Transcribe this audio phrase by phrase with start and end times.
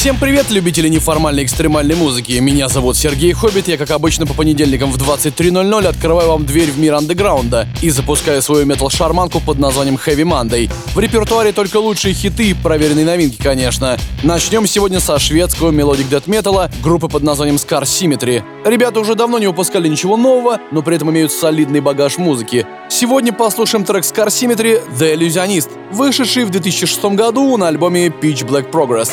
[0.00, 2.32] Всем привет, любители неформальной экстремальной музыки.
[2.32, 3.68] Меня зовут Сергей Хоббит.
[3.68, 8.40] Я, как обычно, по понедельникам в 23.00 открываю вам дверь в мир андеграунда и запускаю
[8.40, 10.72] свою метал-шарманку под названием Heavy Monday.
[10.94, 13.98] В репертуаре только лучшие хиты, проверенные новинки, конечно.
[14.22, 18.42] Начнем сегодня со шведского melodic death металла группы под названием Scar Symmetry.
[18.64, 22.66] Ребята уже давно не выпускали ничего нового, но при этом имеют солидный багаж музыки.
[22.88, 28.70] Сегодня послушаем трек Scar Symmetry The Illusionist, вышедший в 2006 году на альбоме Pitch Black
[28.70, 29.10] Progress.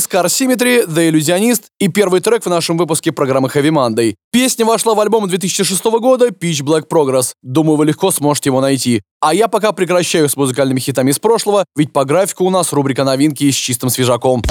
[0.00, 4.14] Scar Symmetry, The Illusionist и первый трек в нашем выпуске программы Heavy Monday.
[4.32, 7.32] Песня вошла в альбом 2006 года Pitch Black Progress.
[7.42, 9.02] Думаю, вы легко сможете его найти.
[9.20, 13.04] А я пока прекращаю с музыкальными хитами из прошлого, ведь по графику у нас рубрика
[13.04, 14.42] новинки с чистым свежаком.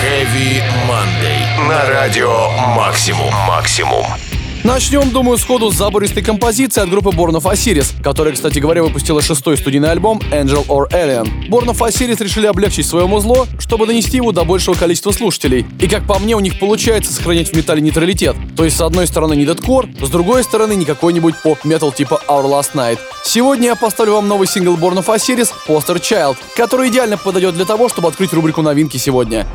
[0.00, 1.68] Heavy Monday.
[1.68, 3.34] На радио Максимум.
[3.48, 4.04] Максимум.
[4.68, 9.22] Начнем, думаю, сходу с забористой композиции от группы Born of Osiris, которая, кстати говоря, выпустила
[9.22, 11.48] шестой студийный альбом Angel or Alien.
[11.48, 15.64] Born of Osiris решили облегчить свое музло, чтобы донести его до большего количества слушателей.
[15.80, 18.36] И, как по мне, у них получается сохранять в металле нейтралитет.
[18.58, 22.44] То есть, с одной стороны, не дэткор, с другой стороны, не какой-нибудь поп-метал типа Our
[22.44, 22.98] Last Night.
[23.24, 27.64] Сегодня я поставлю вам новый сингл Born of Osiris Poster Child, который идеально подойдет для
[27.64, 29.46] того, чтобы открыть рубрику новинки сегодня.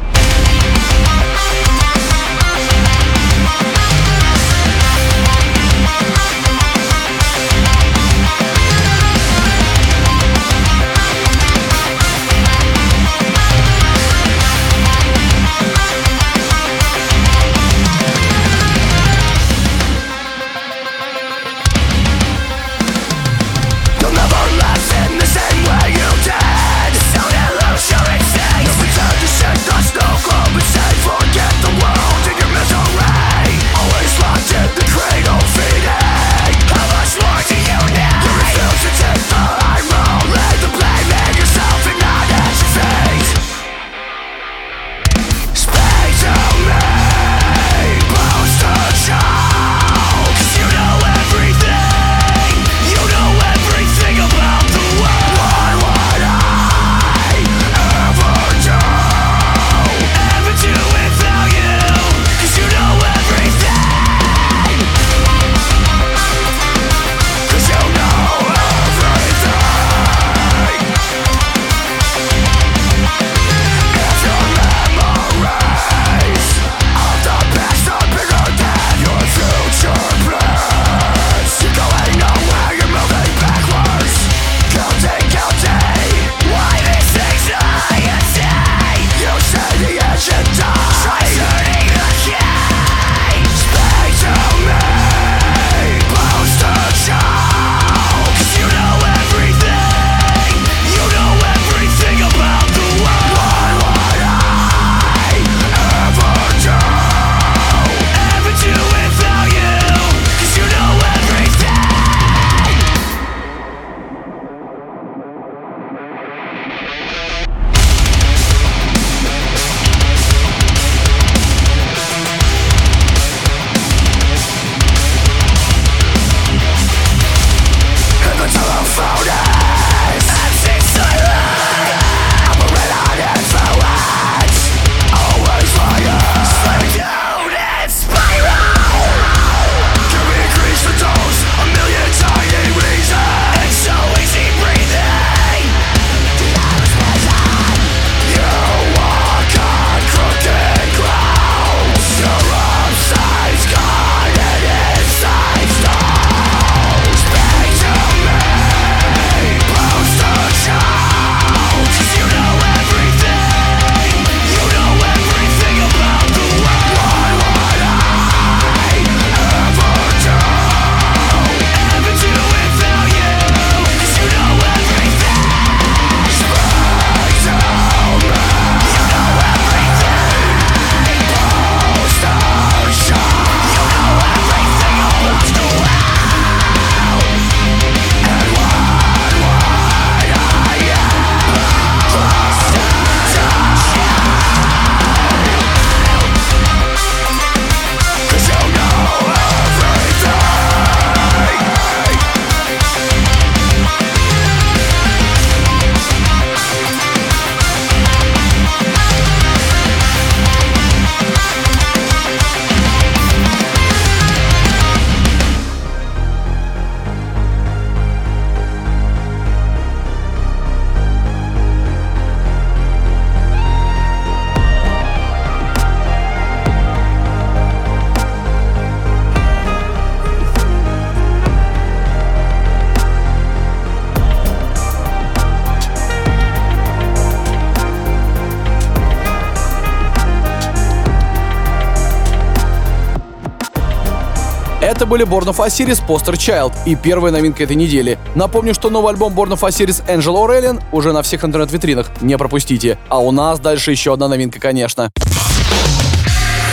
[245.13, 248.17] Были Born of Osiris, Poster Child и первая новинка этой недели.
[248.34, 252.36] Напомню, что новый альбом Born of Osiris Angel or Alien уже на всех интернет-витринах, не
[252.36, 252.98] пропустите.
[253.10, 255.12] А у нас дальше еще одна новинка, конечно.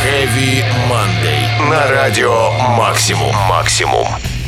[0.02, 1.68] Heavy Monday.
[1.68, 3.34] На радио Максимум.
[3.50, 4.06] Максимум.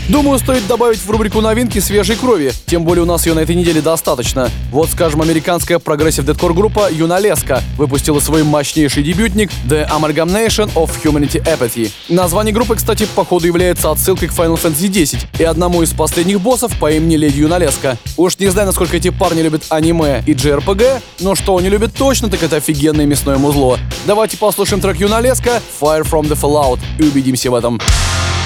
[0.08, 3.54] Думаю, стоит добавить в рубрику новинки свежей крови, тем более у нас ее на этой
[3.54, 4.50] неделе достаточно.
[4.72, 11.42] Вот, скажем, американская progressive deathcore группа Юналеска выпустила свой мощнейший дебютник The Amalgamation of Human
[11.44, 11.92] Apathy.
[12.08, 16.76] Название группы, кстати, походу является отсылкой к Final Fantasy X и одному из последних боссов
[16.78, 17.96] по имени Леди Юналеска.
[18.16, 22.28] Уж не знаю, насколько эти парни любят аниме и JRPG, но что они любят точно,
[22.28, 23.78] так это офигенное мясное музло.
[24.04, 27.76] Давайте послушаем трек Юналеска Fire from the Fallout и убедимся в этом.
[27.76, 28.41] Это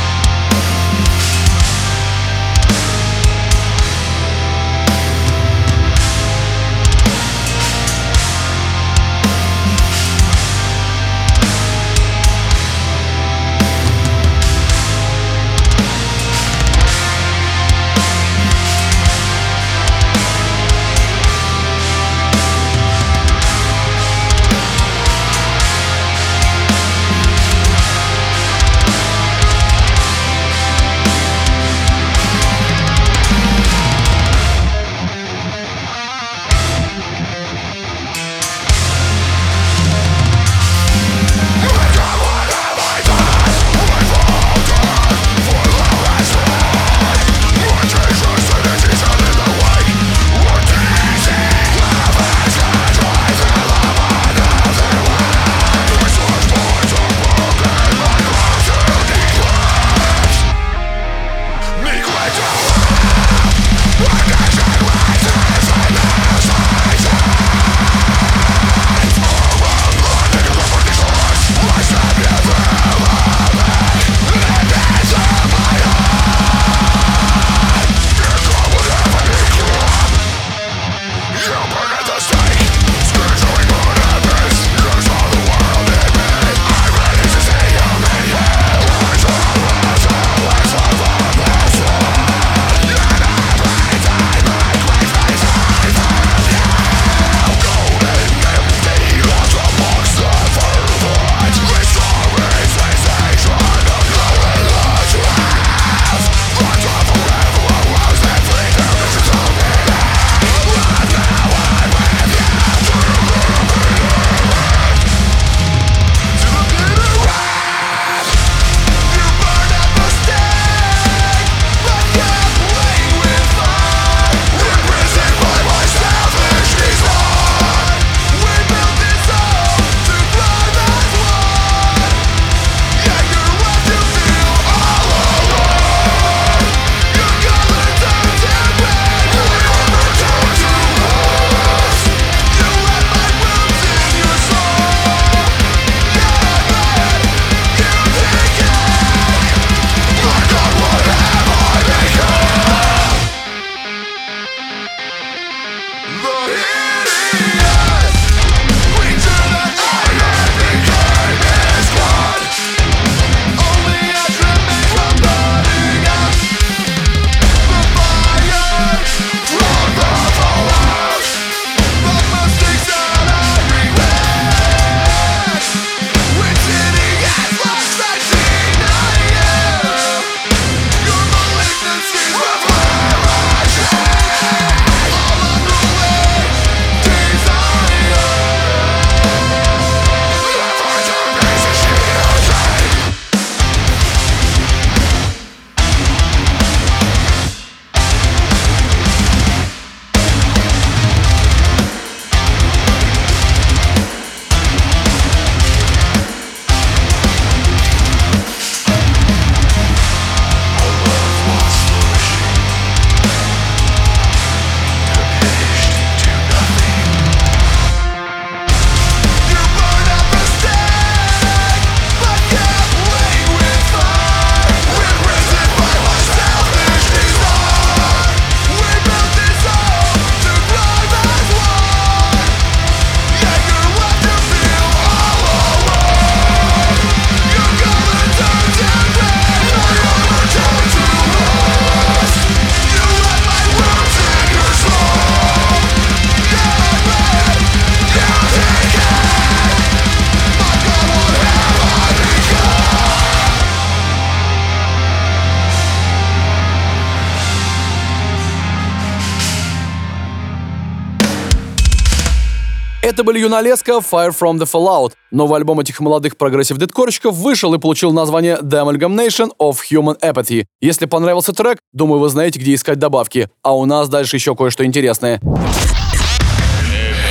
[263.36, 265.12] были Юналеска Fire from the Fallout.
[265.30, 270.18] Новый альбом этих молодых progressive deathcore щиков вышел и получил название The Amalgamation of Human
[270.20, 270.64] Apathy.
[270.80, 273.48] Если понравился трек, думаю, вы знаете, где искать добавки.
[273.62, 275.40] А у нас дальше еще кое-что интересное.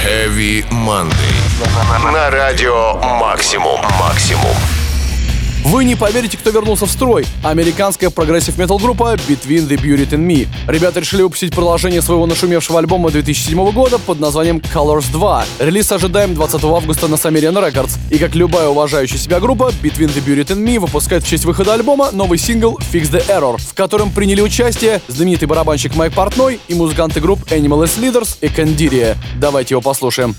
[0.05, 1.11] Heavy Monday.
[2.13, 3.79] На радио Максимум.
[3.99, 4.54] Максимум.
[5.85, 7.27] Не поверите, кто вернулся в строй.
[7.43, 10.47] Американская progressive metal группа Between the Buried and Me.
[10.67, 15.45] Ребята решили выпустить продолжение своего нашумевшего альбома 2007 года под названием Colors 2.
[15.59, 17.99] Релиз ожидаем 20 августа на Sumerian Records.
[18.09, 21.75] И как любая уважающая себя группа, Between the Buried and Me выпускает в честь выхода
[21.75, 26.73] альбома новый сингл Fix the Error, в котором приняли участие знаменитый барабанщик Майк Портной и
[26.73, 29.15] музыканты групп Animalist Leaders и Candiria.
[29.39, 30.35] Давайте его послушаем.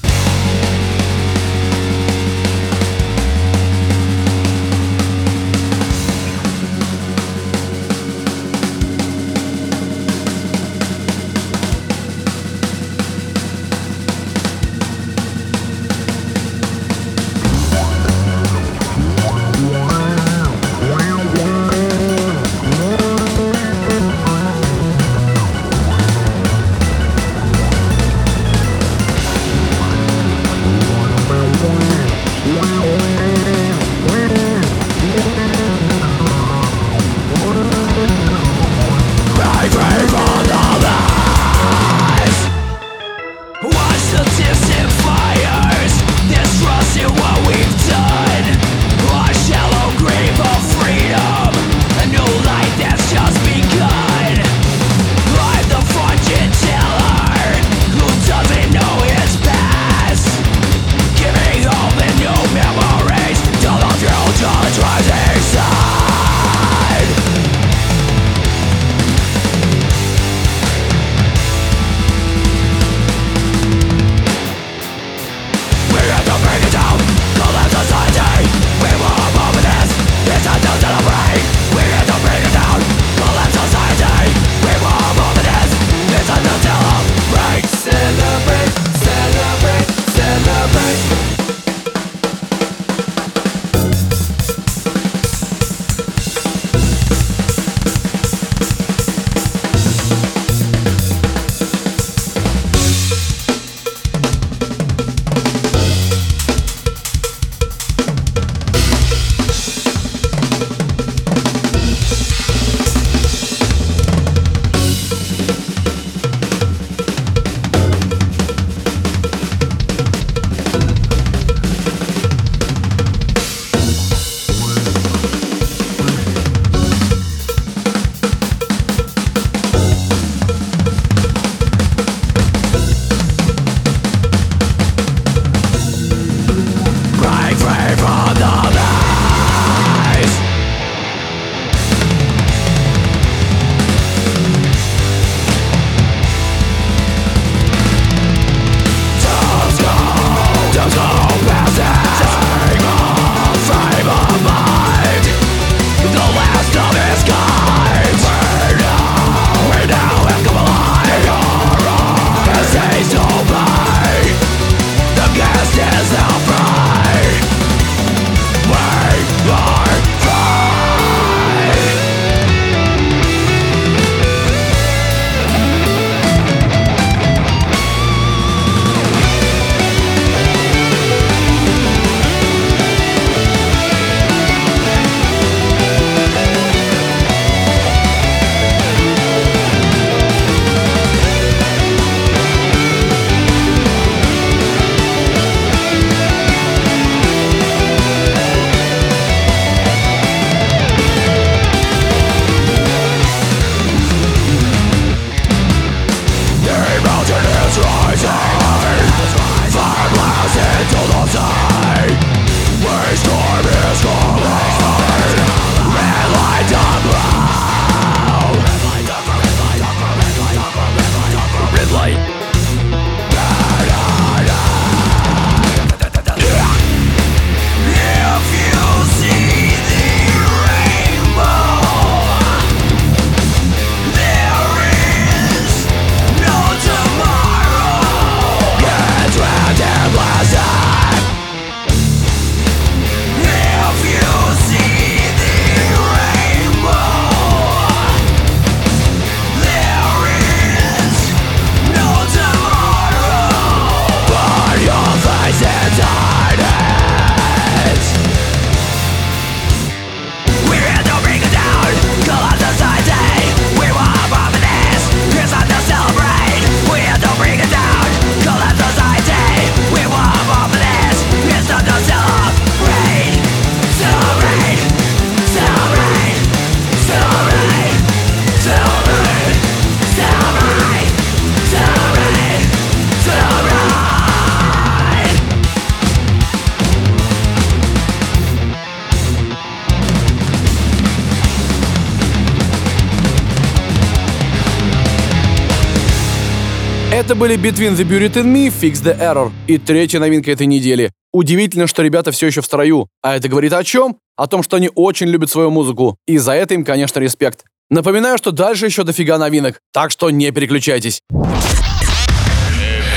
[297.16, 301.12] Это были Between the Buried and Me, Fix the Error и третья новинка этой недели.
[301.32, 303.08] Удивительно, что ребята все еще в строю.
[303.22, 304.18] А это говорит о чем?
[304.36, 306.18] О том, что они очень любят свою музыку.
[306.26, 307.64] И за это им, конечно, респект.
[307.88, 311.22] Напоминаю, что дальше еще дофига новинок, так что не переключайтесь.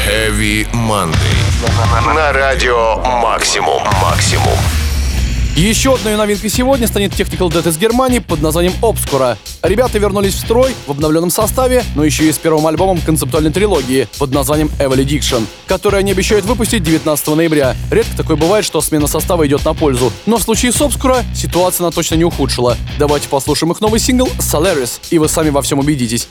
[0.08, 2.16] Heavy Monday.
[2.16, 3.84] На радио Максимум.
[4.02, 4.58] Максимум.
[5.60, 9.36] Еще одной новинкой сегодня станет Technical Death из Германии под названием Obscura.
[9.62, 14.08] Ребята вернулись в строй в обновленном составе, но еще и с первым альбомом концептуальной трилогии
[14.18, 17.76] под названием Evil Addiction, который они обещают выпустить 19 ноября.
[17.92, 20.14] Редко такое бывает, что смена состава идет на пользу.
[20.26, 22.78] Но в случае с Obscura ситуация она точно не ухудшила.
[22.98, 26.30] Давайте послушаем их новый сингл Solaris, и вы сами во всем убедитесь.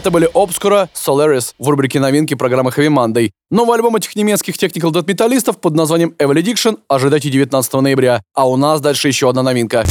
[0.00, 3.32] Это были Obscura, Solaris в рубрике новинки программы Heavy Monday.
[3.50, 8.22] Новый альбом этих немецких technical death металлистов под названием Evil Addiction ожидайте 19 ноября.
[8.34, 9.84] А у нас дальше еще одна новинка.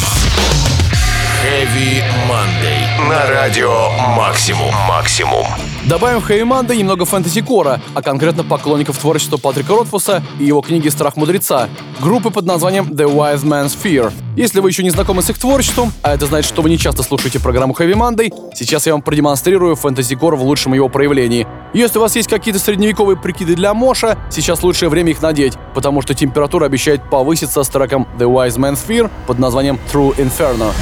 [1.43, 3.07] Heavy Monday.
[3.07, 4.73] На радио Максимум.
[4.87, 5.45] Максимум.
[5.87, 11.15] Добавим в Monday немного фэнтези-кора, а конкретно поклонников творчества Патрика Ротфуса и его книги «Страх
[11.15, 11.69] мудреца»,
[12.01, 14.11] группы под названием The Wise Man's Fear.
[14.35, 17.01] Если вы еще не знакомы с их творчеством, а это значит, что вы не часто
[17.01, 21.47] слушаете программу Heavy Monday, сейчас я вам продемонстрирую фэнтези-кор в лучшем его проявлении.
[21.73, 26.01] Если у вас есть какие-то средневековые прикиды для Моша, сейчас лучшее время их надеть, потому
[26.01, 30.73] что температура обещает повыситься с треком The Wise Man's Fear под названием True Inferno.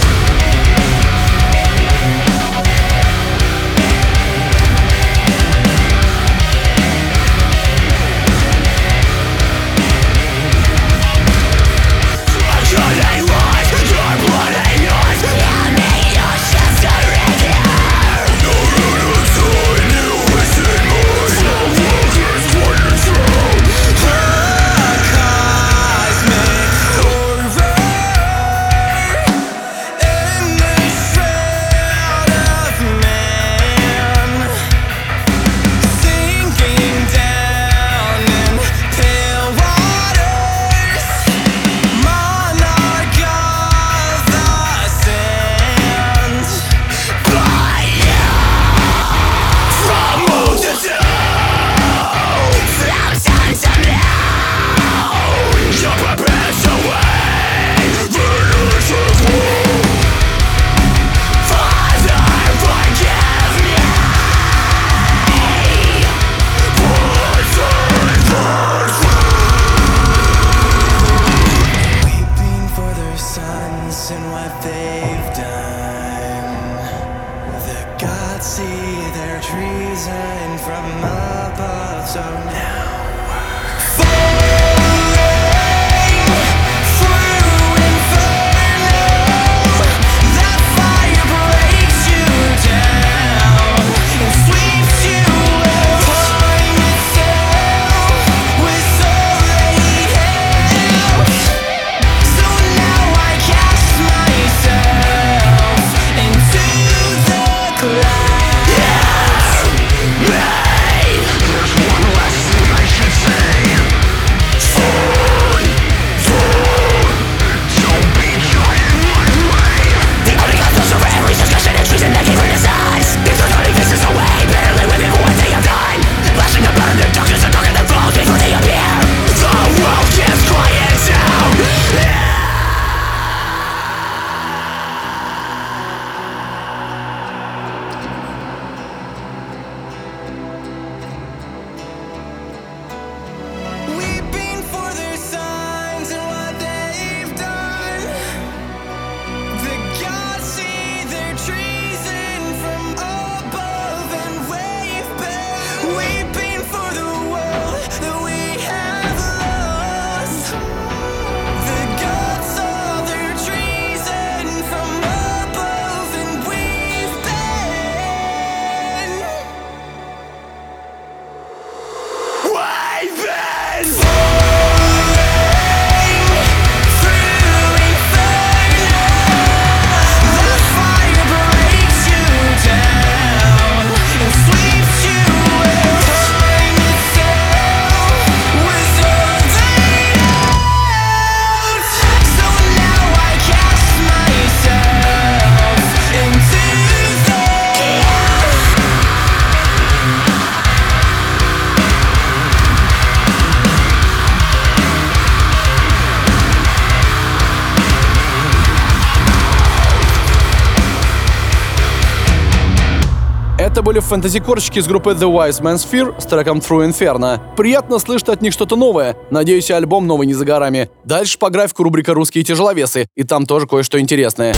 [213.88, 217.40] Были фэнтези-корщики из группы The Wise Man's Fear с треком True Inferno.
[217.56, 219.16] Приятно слышать от них что-то новое.
[219.32, 220.90] Надеюсь, альбом новый не за горами.
[221.06, 224.52] Дальше по графику рубрика «Русские тяжеловесы», и там тоже кое-что интересное.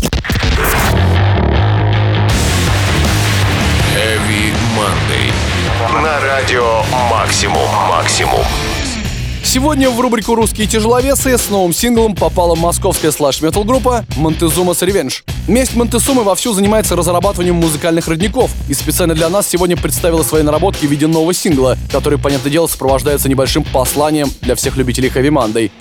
[3.94, 6.02] Heavy Monday.
[6.02, 7.70] На радио «Максимум».
[7.88, 8.44] «Максимум».
[9.44, 15.24] Сегодня в рубрику «Русские тяжеловесы» с новым синглом попала московская слэш-метал группа Монтезумас Revenge.
[15.48, 20.86] Месть Монтесумы вовсю занимается разрабатыванием музыкальных родников и специально для нас сегодня представила свои наработки
[20.86, 25.72] в виде нового сингла, который, понятное дело, сопровождается небольшим посланием для всех любителей хэви мандой.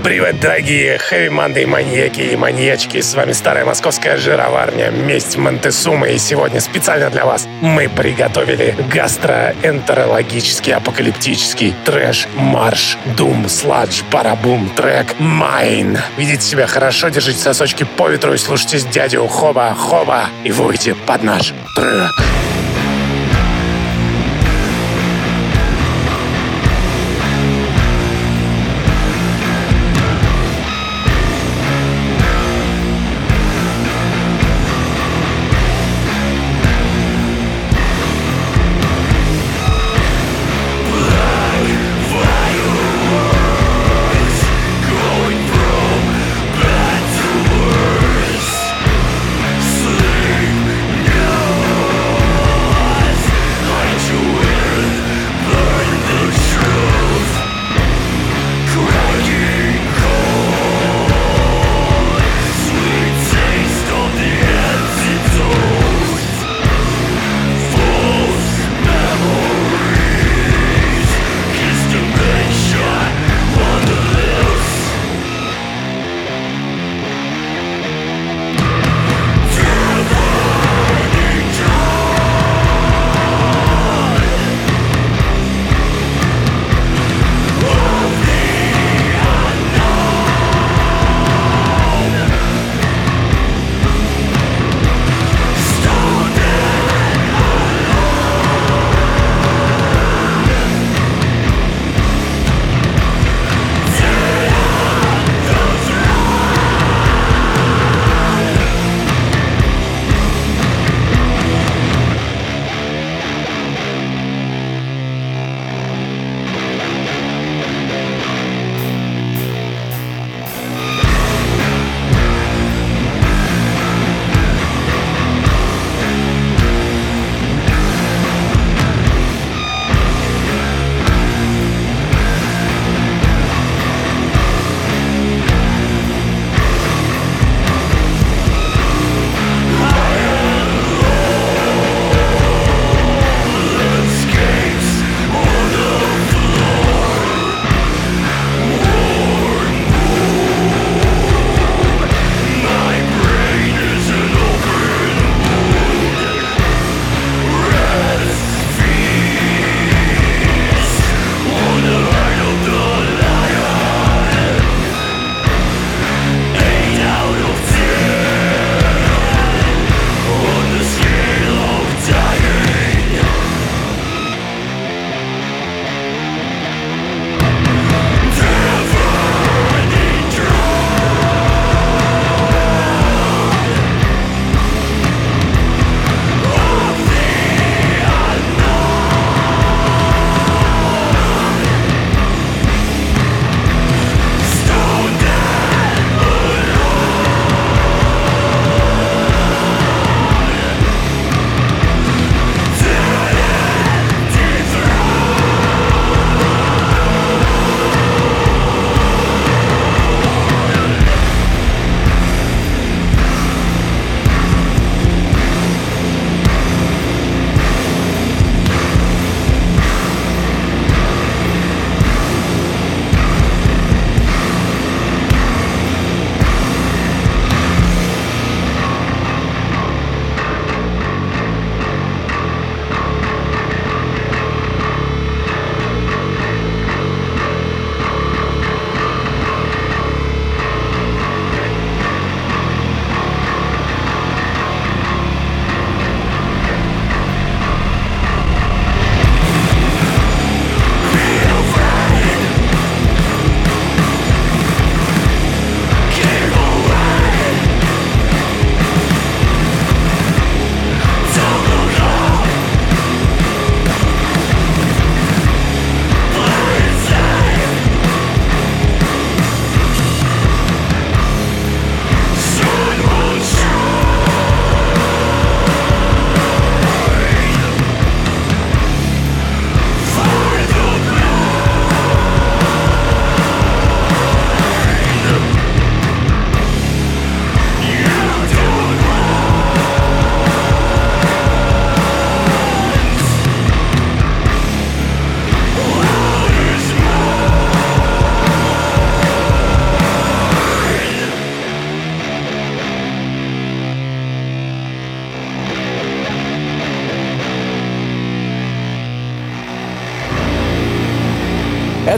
[0.00, 3.02] Привет, дорогие хэви манды маньяки и маньячки.
[3.02, 6.12] С вами старая московская жироварня «Месть Монтесумы».
[6.12, 15.98] И сегодня специально для вас мы приготовили гастроэнтерологический апокалиптический трэш-марш Дум Сладж Парабум трек «Майн».
[16.16, 21.22] Видите себя хорошо, держите сосочки по ветру и слушайте дядю Хоба Хоба и выйдите под
[21.22, 22.61] наш трек.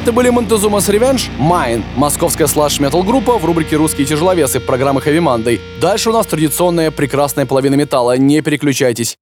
[0.05, 5.59] Это были Монтезумас Revenge, Mine, московская слэш-метал группа в рубрике «Русские тяжеловесы» программы Heavy Monday.
[5.81, 8.19] Дальше у нас традиционная прекрасная половина металла.
[8.19, 9.17] Не переключайтесь.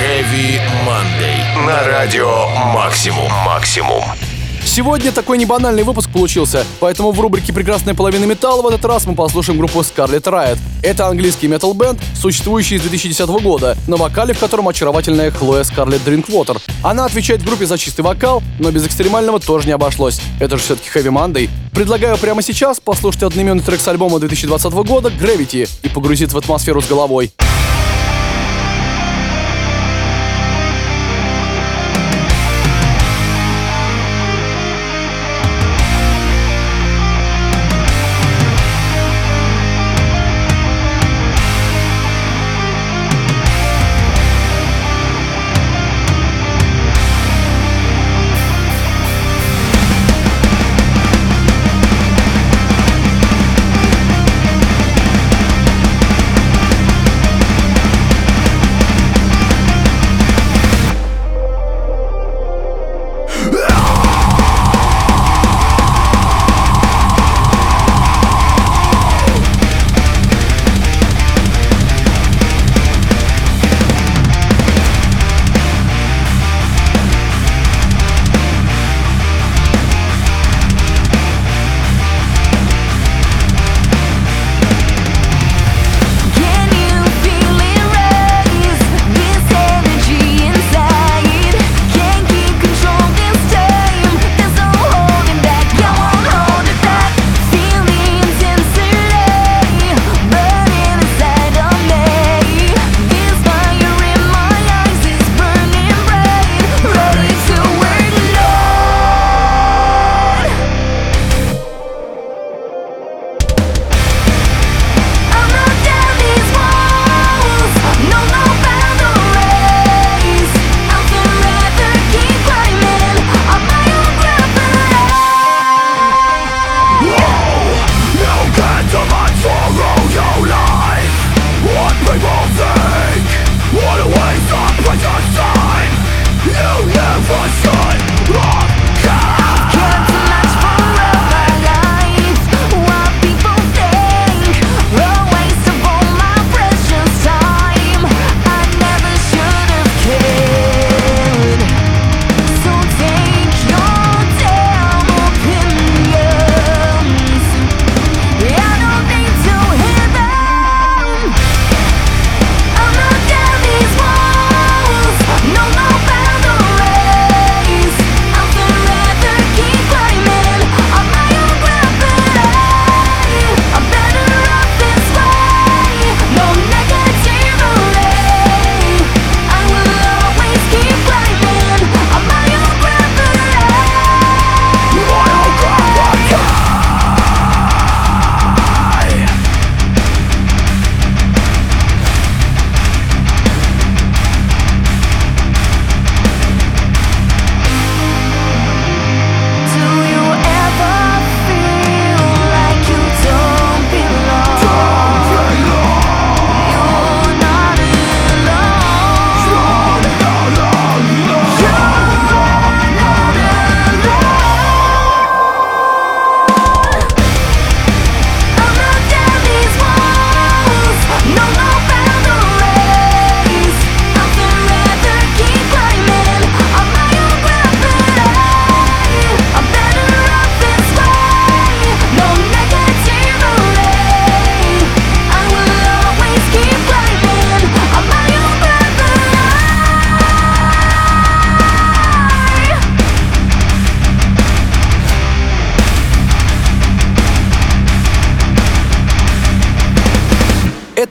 [0.00, 1.66] Heavy Monday.
[1.66, 3.30] На радио Максимум.
[3.44, 4.04] Максимум.
[4.70, 9.16] Сегодня такой небанальный выпуск получился, поэтому в рубрике «Прекрасная половина металла» в этот раз мы
[9.16, 10.58] послушаем группу Scarlet Riot.
[10.84, 16.58] Это английский метал-бенд, существующий с 2010 года, на вокале в котором очаровательная Хлоя Скарлетт Дринквотер.
[16.84, 20.20] Она отвечает группе за чистый вокал, но без экстремального тоже не обошлось.
[20.38, 21.50] Это же все-таки Heavy Monday.
[21.72, 26.80] Предлагаю прямо сейчас послушать одноименный трек с альбома 2020 года «Gravity» и погрузиться в атмосферу
[26.80, 27.32] с головой.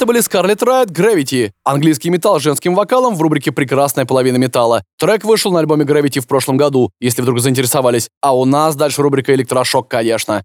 [0.09, 4.83] Были Scarlet Riot Gravity, английский металл с женским вокалом в рубрике «Прекрасная половина металла».
[4.97, 8.09] Трек вышел на альбоме Gravity в прошлом году, если вдруг заинтересовались.
[8.19, 10.43] А у нас дальше рубрика «Электрошок», конечно.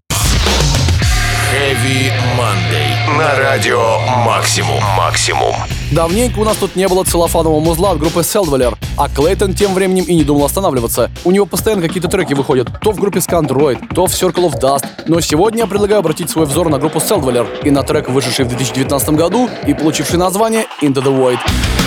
[1.51, 3.17] Heavy Monday.
[3.17, 4.83] На радио Максимум.
[4.95, 5.55] Максимум.
[5.91, 10.05] Давненько у нас тут не было целлофанового музла от группы Селдвелер, а Клейтон тем временем
[10.05, 11.11] и не думал останавливаться.
[11.23, 14.85] У него постоянно какие-то треки выходят, то в группе Scandroid, то в Circle of Dust.
[15.07, 18.49] Но сегодня я предлагаю обратить свой взор на группу Селдвелер и на трек, вышедший в
[18.49, 21.84] 2019 году и получивший название Into the Void.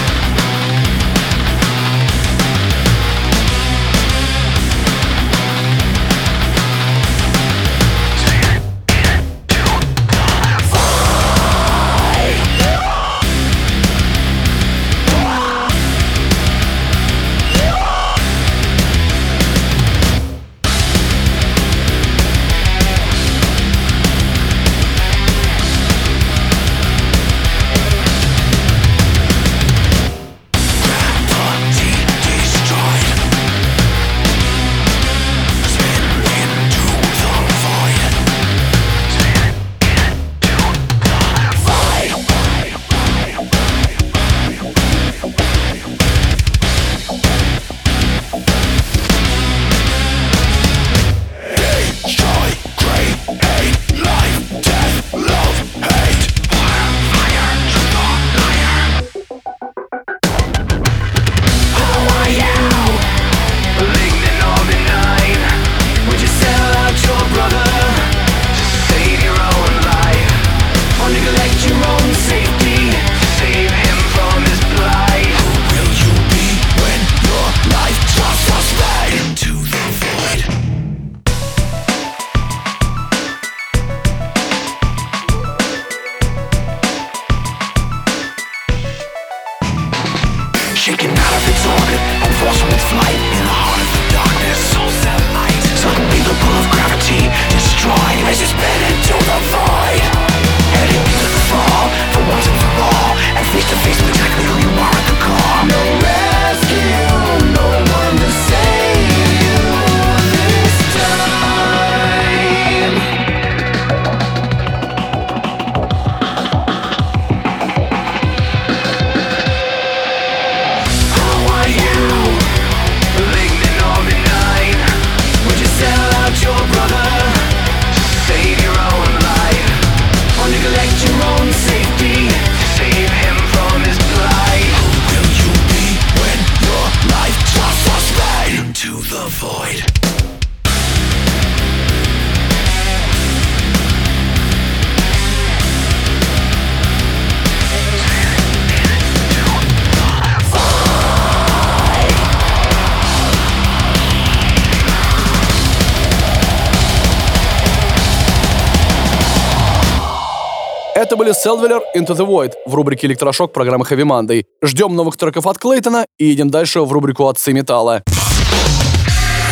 [160.98, 164.42] Это были Селдвеллер Into the Void в рубрике «Электрошок» программы Heavy Monday.
[164.60, 168.02] Ждем новых треков от Клейтона и едем дальше в рубрику «Отцы металла».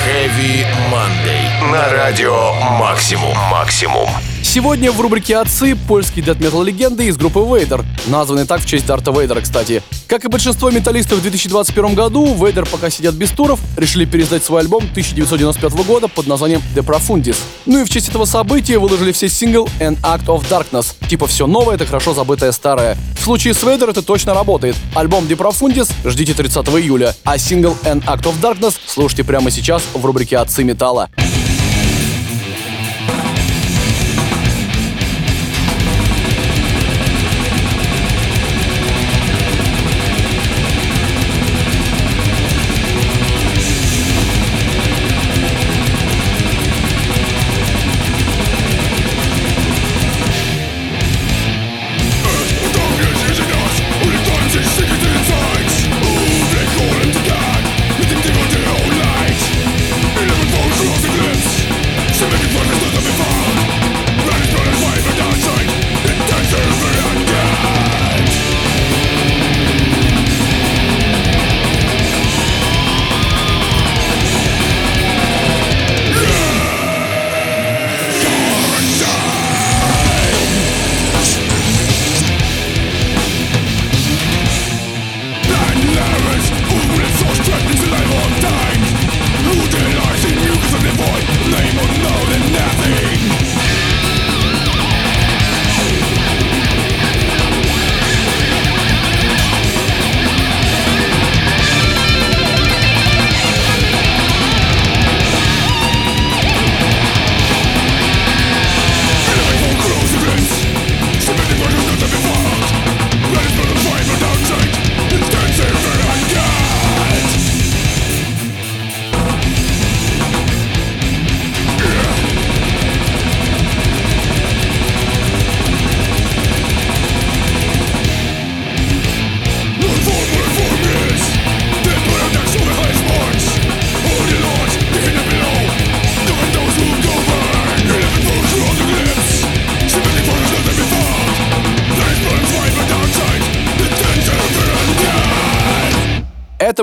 [0.04, 1.70] Heavy Monday.
[1.70, 3.36] На радио «Максимум».
[3.48, 4.08] «Максимум».
[4.42, 9.10] Сегодня в рубрике «Отцы» польские дэт-метал легенды из группы Вейдер, названные так в честь Дарта
[9.10, 9.82] Вейдера, кстати.
[10.06, 14.62] Как и большинство металлистов в 2021 году, Вейдер пока сидят без туров, решили переиздать свой
[14.62, 17.36] альбом 1995 года под названием The Profundis.
[17.66, 20.94] Ну и в честь этого события выложили все сингл An Act of Darkness.
[21.08, 22.96] Типа все новое— это хорошо забытое старое.
[23.18, 24.76] В случае с Вейдер это точно работает.
[24.94, 29.82] Альбом The Profundis ждите 30 июля, а сингл An Act of Darkness слушайте прямо сейчас
[29.92, 31.10] в рубрике «Отцы металла».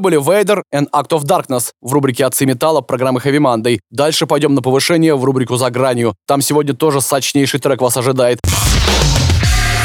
[0.03, 3.79] Были Vader and Act of Darkness в рубрике «Отцы металла» программы Heavy Monday.
[3.89, 6.13] Дальше пойдем на повышение в рубрику «За гранью».
[6.27, 8.39] Там сегодня тоже сочнейший трек вас ожидает.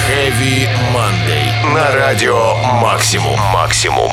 [0.08, 1.74] Heavy Monday.
[1.74, 3.38] На радио «Максимум».
[3.52, 4.10] «Максимум».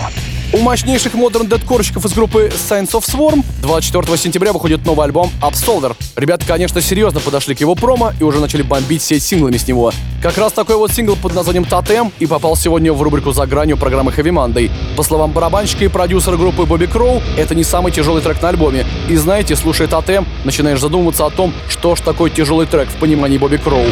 [0.54, 5.96] У мощнейших модерн дедкорщиков из группы Science of Swarm 24 сентября выходит новый альбом Upsolder.
[6.16, 9.92] Ребята, конечно, серьезно подошли к его промо и уже начали бомбить сеть синглами с него.
[10.22, 13.76] Как раз такой вот сингл под названием Тотем и попал сегодня в рубрику «За гранью»
[13.76, 14.72] программы Heavy Monday.
[14.96, 18.86] По словам барабанщика и продюсера группы Бобби Кроу, это не самый тяжелый трек на альбоме.
[19.10, 23.38] И знаете, слушая Тотем, начинаешь задумываться о том, что ж такое тяжелый трек в понимании
[23.38, 23.86] Бобби Кроу.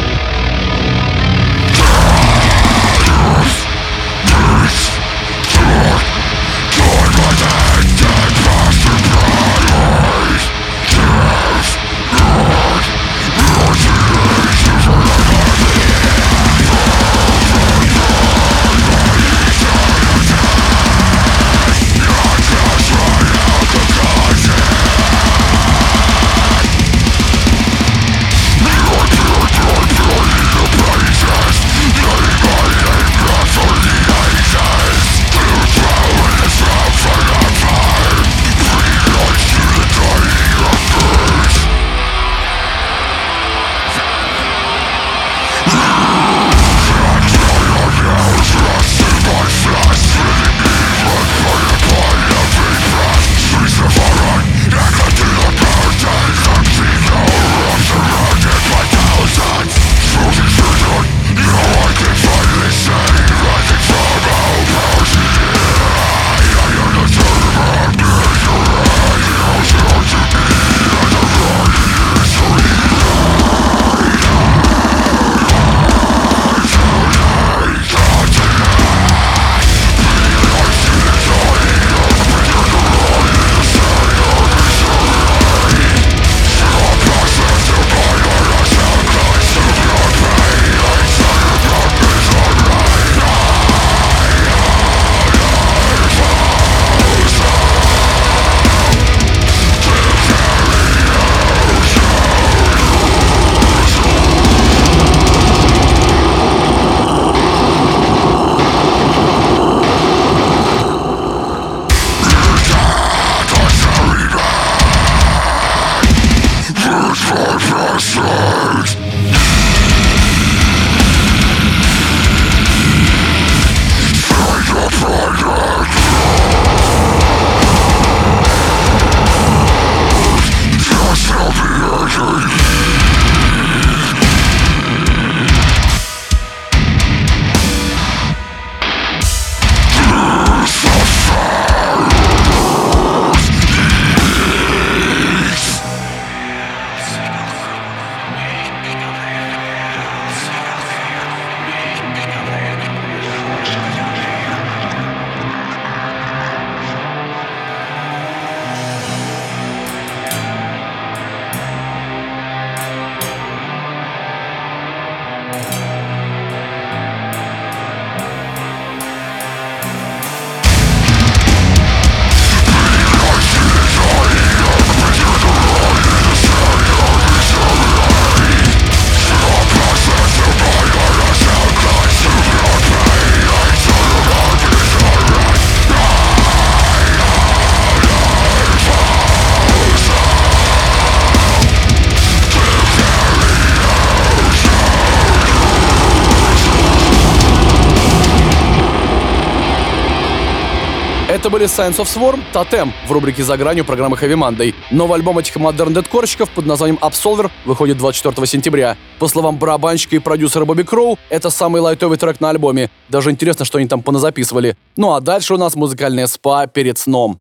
[201.64, 204.74] Были Science of Swarm, Totem в рубрике «За гранью» программы Heavy Monday.
[204.90, 205.54] Новый альбом этих
[205.94, 208.98] дедкорщиков под названием Absolver выходит 24 сентября.
[209.18, 212.90] По словам барабанщика и продюсера Бобби Кроу, это самый лайтовый трек на альбоме.
[213.08, 214.76] Даже интересно, что они там поназаписывали.
[214.96, 217.38] Ну а дальше у нас музыкальная спа перед сном.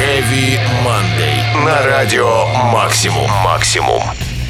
[0.00, 1.66] Heavy Monday.
[1.66, 3.28] На радио «Максимум».
[3.44, 4.00] «Максимум».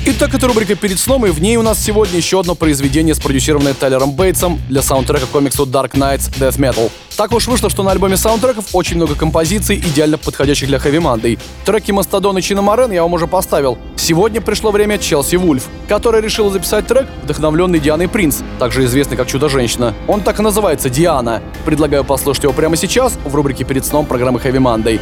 [0.04, 3.72] Итак, это рубрика «Перед сном», и в ней у нас сегодня еще одно произведение, спродюсированное
[3.72, 6.90] Тайлером Бейтсом для саундтрека комиксу Dark Knights Death Metal.
[7.16, 11.38] Так уж вышло, что на альбоме саундтреков очень много композиций, идеально подходящих для Heavy Monday.
[11.64, 13.78] Треки Мастодон и Чина Морен я вам уже поставил.
[13.94, 19.28] Сегодня пришло время Челси Вульф, которая решила записать трек, вдохновленный Дианой Принц, также известный как
[19.28, 19.94] Чудо-женщина.
[20.08, 21.42] Он так и называется «Диана».
[21.64, 25.00] Предлагаю послушать его прямо сейчас в рубрике «Перед сном» программы Heavy Monday.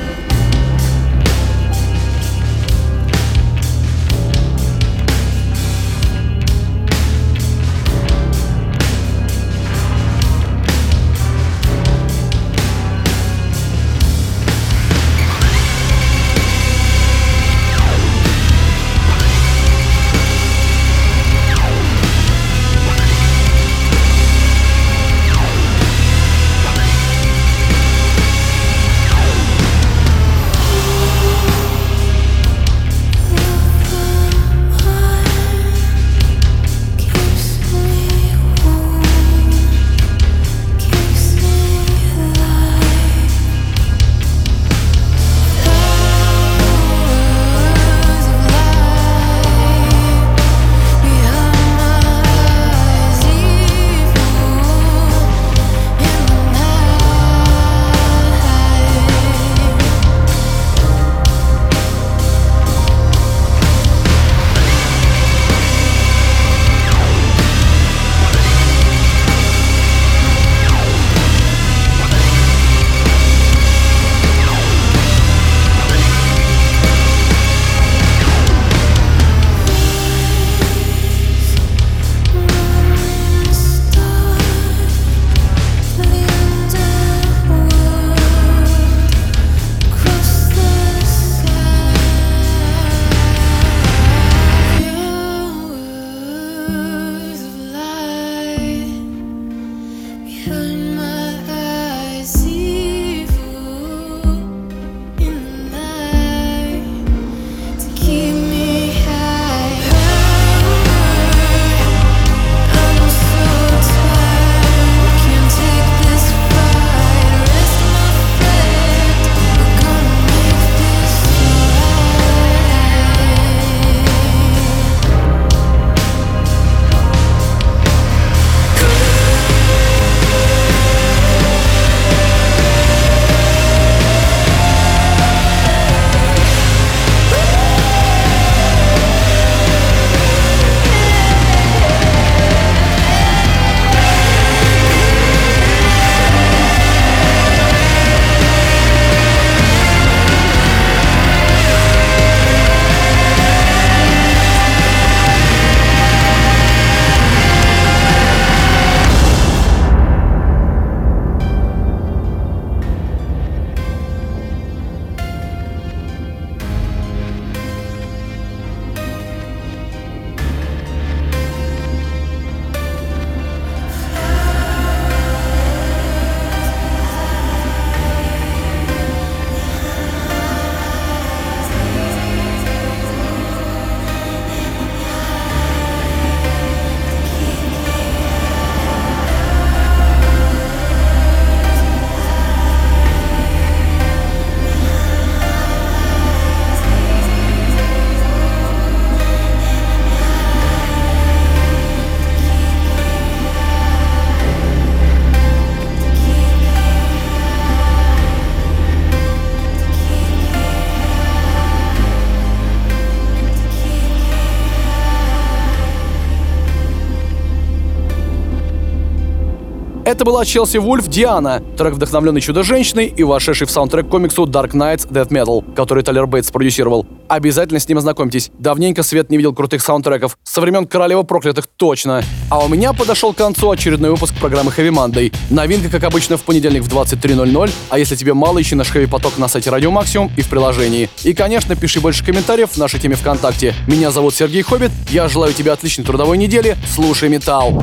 [220.21, 225.11] Это была Челси Вульф Диана, трек, вдохновленный Чудо-женщиной и вошедший в саундтрек комиксу Dark Knights
[225.11, 227.07] Death Metal, который Талер Бейтс продюсировал.
[227.29, 228.51] Обязательно с ним ознакомьтесь.
[228.59, 230.37] Давненько Свет не видел крутых саундтреков.
[230.45, 232.23] Со времен Королева проклятых точно.
[232.51, 235.35] А у меня подошел к концу очередной выпуск программы Heavy Monday.
[235.49, 237.71] Новинка, как обычно, в понедельник в 23.00.
[237.89, 241.09] А если тебе мало, ищи наш Heavy поток на сайте Радио Максимум и в приложении.
[241.25, 243.75] И, конечно, пиши больше комментариев в нашей теме ВКонтакте.
[243.87, 244.91] Меня зовут Сергей Хоббит.
[245.09, 246.77] Я желаю тебе отличной трудовой недели.
[246.95, 247.83] Слушай металл.